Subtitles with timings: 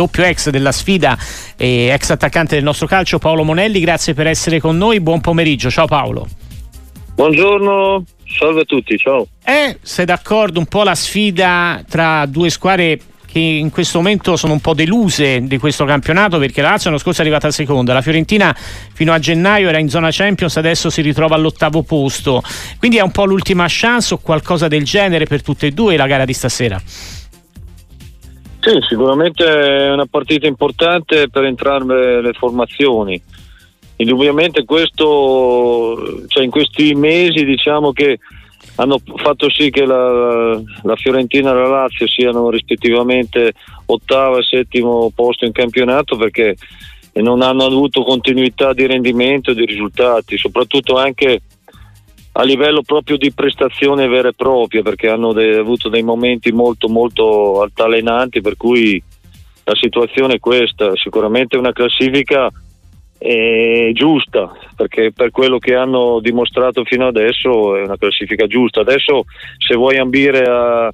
[0.00, 1.18] doppio ex della sfida
[1.56, 5.70] e ex attaccante del nostro calcio Paolo Monelli, grazie per essere con noi, buon pomeriggio,
[5.70, 6.26] ciao Paolo.
[7.14, 9.26] Buongiorno, salve a tutti, ciao.
[9.44, 12.98] Eh, sei d'accordo un po' la sfida tra due squadre
[13.30, 17.00] che in questo momento sono un po' deluse di questo campionato perché la Lazio l'anno
[17.00, 21.02] scorso è arrivata seconda, la Fiorentina fino a gennaio era in zona Champions, adesso si
[21.02, 22.42] ritrova all'ottavo posto,
[22.78, 26.06] quindi è un po' l'ultima chance o qualcosa del genere per tutte e due la
[26.06, 26.80] gara di stasera?
[28.60, 33.20] Sì, sicuramente è una partita importante per entrambe le formazioni.
[33.96, 38.18] Indubbiamente questo, cioè in questi mesi diciamo che
[38.76, 43.52] hanno fatto sì che la, la Fiorentina e la Lazio siano rispettivamente
[43.86, 46.56] ottavo e settimo posto in campionato perché
[47.14, 51.40] non hanno avuto continuità di rendimento e di risultati, soprattutto anche
[52.40, 56.88] a livello proprio di prestazione vera e propria perché hanno de- avuto dei momenti molto
[56.88, 59.00] molto altalenanti per cui
[59.64, 62.50] la situazione è questa, sicuramente una classifica
[63.18, 68.80] è giusta perché per quello che hanno dimostrato fino adesso è una classifica giusta.
[68.80, 69.24] Adesso
[69.58, 70.90] se vuoi ambire a,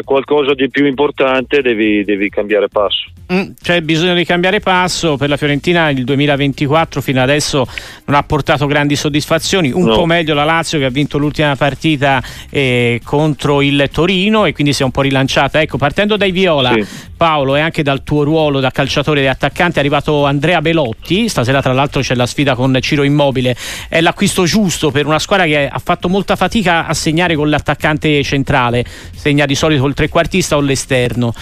[0.00, 3.08] a qualcosa di più importante devi, devi cambiare passo.
[3.32, 7.64] Mm, c'è bisogno di cambiare passo per la Fiorentina il 2024 fino adesso
[8.06, 9.94] non ha portato grandi soddisfazioni un no.
[9.94, 14.72] po' meglio la Lazio che ha vinto l'ultima partita eh, contro il Torino e quindi
[14.72, 16.84] si è un po' rilanciata ecco partendo dai Viola sì.
[17.16, 21.62] Paolo e anche dal tuo ruolo da calciatore e attaccante è arrivato Andrea Belotti stasera
[21.62, 23.54] tra l'altro c'è la sfida con Ciro Immobile
[23.88, 28.24] è l'acquisto giusto per una squadra che ha fatto molta fatica a segnare con l'attaccante
[28.24, 28.84] centrale
[29.14, 31.34] segna di solito il trequartista o l'esterno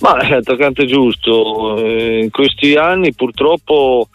[0.00, 1.76] ma è attaccante giusto.
[1.78, 4.08] Eh, in questi anni purtroppo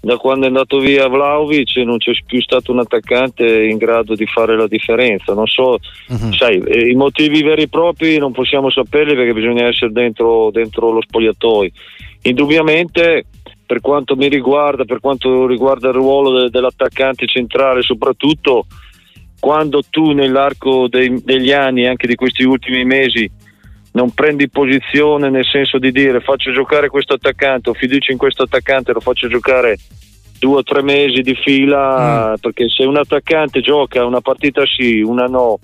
[0.00, 4.26] da quando è andato via Vlaovic non c'è più stato un attaccante in grado di
[4.26, 5.32] fare la differenza.
[5.32, 5.78] Non so,
[6.08, 6.32] uh-huh.
[6.32, 10.90] sai, eh, i motivi veri e propri non possiamo saperli perché bisogna essere dentro, dentro
[10.90, 11.70] lo spogliatoio.
[12.22, 13.26] Indubbiamente
[13.64, 18.66] per quanto mi riguarda, per quanto riguarda il ruolo de- dell'attaccante centrale, soprattutto
[19.42, 23.28] quando tu nell'arco dei, degli anni, anche di questi ultimi mesi,
[23.94, 28.44] non prendi posizione nel senso di dire faccio giocare questo attaccante, ho fiducia in questo
[28.44, 29.78] attaccante, lo faccio giocare
[30.38, 32.34] due o tre mesi di fila, mm.
[32.40, 35.58] perché se un attaccante gioca una partita sì, una no,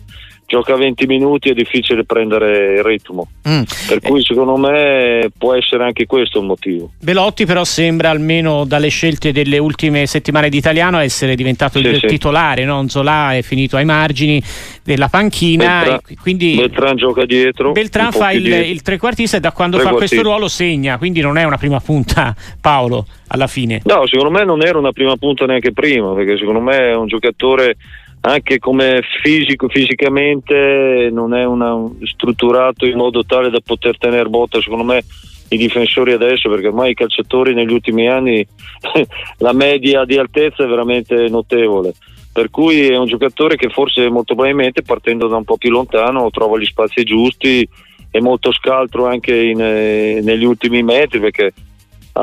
[0.48, 3.28] gioca 20 minuti è difficile prendere il ritmo.
[3.46, 3.62] Mm.
[3.86, 6.92] Per cui secondo me può essere anche questo un motivo.
[6.98, 11.98] Belotti però sembra almeno dalle scelte delle ultime settimane di italiano essere diventato sì, il
[11.98, 12.06] sì.
[12.06, 12.82] titolare, no?
[12.88, 14.42] Zola è finito ai margini
[14.82, 15.82] della panchina.
[15.82, 17.72] Beltran, quindi Beltran gioca dietro.
[17.72, 21.44] Beltran fa il, il, trequartista e da quando fa questo ruolo segna, quindi non è
[21.44, 23.82] una prima punta Paolo alla fine.
[23.84, 27.06] No, secondo me non era una prima punta neanche prima, perché secondo me è un
[27.06, 27.76] giocatore
[28.20, 34.60] anche come fisico, fisicamente non è una, strutturato in modo tale da poter tenere botta
[34.60, 35.04] secondo me
[35.50, 38.46] i difensori adesso perché ormai i calciatori negli ultimi anni
[39.38, 41.94] la media di altezza è veramente notevole.
[42.30, 46.30] Per cui è un giocatore che forse molto probabilmente partendo da un po' più lontano
[46.30, 47.68] trova gli spazi giusti
[48.10, 51.52] è molto scaltro anche in, eh, negli ultimi metri perché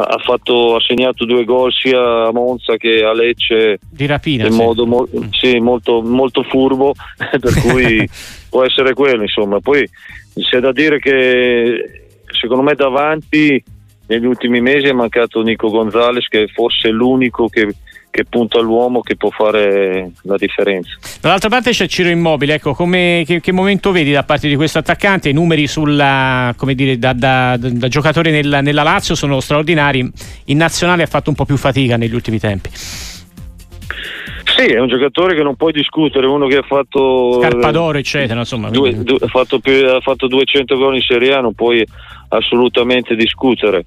[0.01, 4.51] ha, fatto, ha, segnato due gol sia a Monza che a Lecce di rapina in
[4.51, 4.57] sì.
[4.57, 5.29] modo mo- mm.
[5.31, 8.07] sì, molto, molto furbo per cui
[8.49, 9.87] può essere quello insomma poi
[10.33, 13.63] c'è da dire che secondo me davanti
[14.07, 17.73] negli ultimi mesi è mancato Nico Gonzalez che forse è l'unico che
[18.15, 20.95] che punta all'uomo che può fare la differenza.
[21.19, 24.79] Dall'altra parte c'è Ciro Immobile, ecco, come, che, che, momento vedi da parte di questo
[24.79, 25.27] attaccante?
[25.27, 30.09] I numeri sulla, come dire, da, da, da giocatore nella, nella Lazio sono straordinari,
[30.45, 32.69] in nazionale ha fatto un po' più fatica negli ultimi tempi.
[32.71, 38.69] Sì, è un giocatore che non puoi discutere, uno che ha fatto Scarpadoro, eccetera, insomma.
[38.69, 41.85] Due, due, ha, fatto più, ha, fatto 200 gol in Serie A, non puoi
[42.29, 43.83] assolutamente discutere.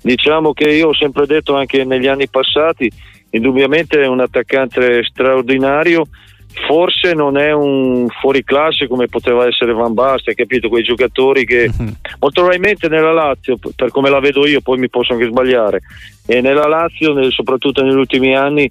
[0.00, 2.88] Diciamo che io ho sempre detto anche negli anni passati
[3.32, 6.06] indubbiamente è un attaccante straordinario
[6.66, 10.68] forse non è un fuoriclasse come poteva essere Van Basten, capito?
[10.68, 11.84] Quei giocatori che uh-huh.
[12.20, 15.80] molto probabilmente nella Lazio, per come la vedo io, poi mi posso anche sbagliare,
[16.26, 18.70] e nella Lazio, nel, soprattutto negli ultimi anni,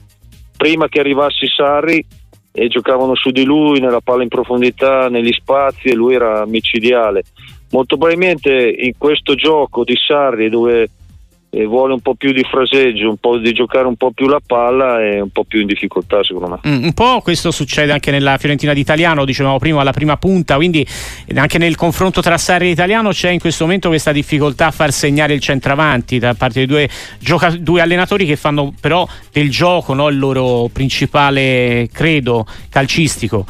[0.55, 2.05] prima che arrivasse Sarri,
[2.53, 7.23] e giocavano su di lui nella palla in profondità, negli spazi e lui era micidiale.
[7.71, 10.89] Molto probabilmente in questo gioco di Sarri dove
[11.53, 14.39] e vuole un po' più di fraseggio, un po' di giocare un po' più la
[14.45, 16.59] palla e un po' più in difficoltà secondo me.
[16.65, 20.87] Mm, un po' questo succede anche nella Fiorentina d'Italiano, dicevamo prima alla prima punta, quindi
[21.35, 24.93] anche nel confronto tra Sarri e Italiano c'è in questo momento questa difficoltà a far
[24.93, 26.89] segnare il centravanti da parte dei due,
[27.19, 33.45] gioca- due allenatori che fanno però del gioco no, il loro principale credo calcistico.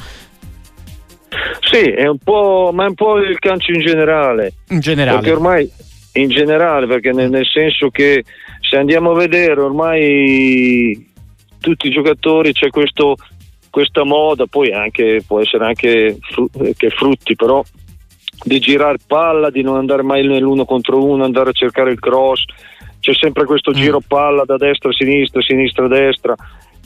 [1.59, 4.53] Sì, è un po', ma è un po' il calcio in generale.
[4.69, 5.19] In generale.
[5.19, 5.71] Perché ormai
[6.13, 8.23] in generale, perché nel, nel senso che
[8.59, 11.09] se andiamo a vedere ormai
[11.59, 13.15] tutti i giocatori c'è questo,
[13.69, 17.63] questa moda, poi anche, può essere anche fru- che frutti, però
[18.43, 22.43] di girare palla, di non andare mai nell'uno contro uno, andare a cercare il cross,
[22.99, 23.73] c'è sempre questo mm.
[23.73, 26.35] giro palla da destra a sinistra, sinistra a destra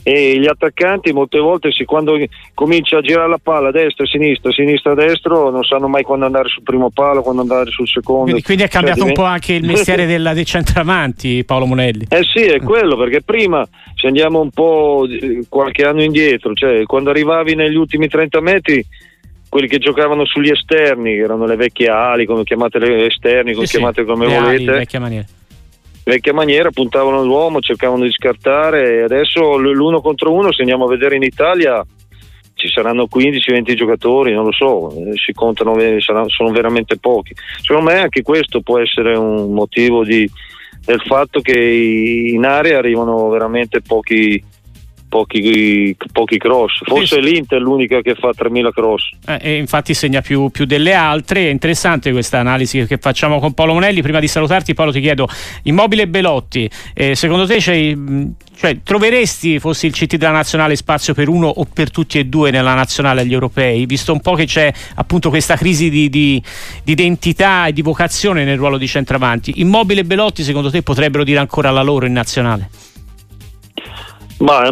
[0.08, 2.16] e gli attaccanti molte volte sì, quando
[2.54, 5.88] comincia a girare la palla a destra, a sinistra, a sinistra, a destra non sanno
[5.88, 8.26] mai quando andare sul primo palo, quando andare sul secondo.
[8.26, 12.06] Quindi, quindi è cambiato cioè, un po' anche il mestiere della, dei centravanti Paolo Monelli.
[12.08, 15.08] Eh sì, è quello, perché prima se andiamo un po'
[15.50, 18.86] qualche anno indietro, cioè quando arrivavi negli ultimi 30 metri
[19.50, 23.78] quelli che giocavano sugli esterni, erano le vecchie ali, come chiamate le esterni, come sì,
[23.78, 24.72] chiamate come volete.
[24.72, 25.26] Ali,
[26.06, 31.16] vecchia maniera puntavano l'uomo, cercavano di scartare adesso l'uno contro uno, se andiamo a vedere
[31.16, 31.84] in Italia,
[32.54, 35.76] ci saranno 15-20 giocatori, non lo so, eh, si contano,
[36.28, 37.34] sono veramente pochi.
[37.60, 40.30] Secondo me anche questo può essere un motivo di,
[40.86, 44.42] del fatto che in area arrivano veramente pochi,
[45.16, 46.84] pochi, pochi cross.
[46.84, 49.10] Forse sì, l'Inter è l'unica che fa 3.000 cross.
[49.26, 51.48] Eh, e infatti segna più, più, delle altre.
[51.48, 54.02] È interessante questa analisi che facciamo con Paolo Monelli.
[54.02, 55.30] Prima di salutarti, Paolo, ti chiedo:
[55.64, 61.48] Immobile Belotti, eh, secondo te cioè, troveresti, fossi il CT della nazionale, spazio per uno
[61.48, 63.86] o per tutti e due nella nazionale agli europei?
[63.86, 66.44] Visto un po' che c'è appunto questa crisi di, di,
[66.84, 71.24] di identità e di vocazione nel ruolo di centravanti, Immobile e Belotti, secondo te, potrebbero
[71.24, 72.70] dire ancora la loro in nazionale?
[74.40, 74.70] Ma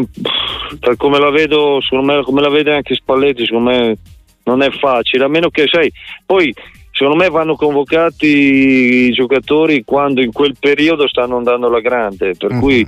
[0.79, 3.97] per come la vedo, secondo me, come la vede anche Spalletti, secondo me
[4.43, 5.91] non è facile, a meno che sai,
[6.25, 6.53] poi
[6.91, 12.51] secondo me vanno convocati i giocatori quando in quel periodo stanno andando alla grande, per
[12.51, 12.59] uh-huh.
[12.59, 12.85] cui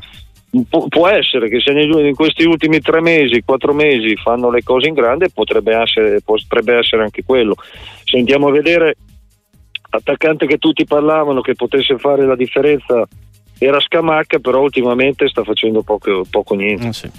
[0.70, 4.88] pu- può essere che se in questi ultimi tre mesi, quattro mesi fanno le cose
[4.88, 7.56] in grande, potrebbe essere, potrebbe essere anche quello.
[8.04, 8.96] Se andiamo a vedere
[9.90, 13.08] attaccante che tutti parlavano che potesse fare la differenza
[13.58, 16.88] era Scamacca però ultimamente sta facendo poco, poco niente.
[16.88, 17.10] Eh sì.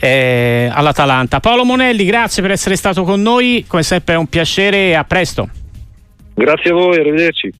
[0.00, 1.40] eh, all'Atalanta.
[1.40, 3.64] Paolo Monelli grazie per essere stato con noi.
[3.66, 5.48] Come sempre è un piacere e a presto.
[6.34, 7.52] Grazie a voi arrivederci